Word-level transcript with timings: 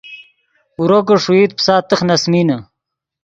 اورو 0.77 0.99
کہ 1.07 1.15
ݰوئیت 1.23 1.51
پیسا 1.57 1.75
تخ 1.89 1.99
نے 2.07 2.15
اَسۡمینے 2.17 2.57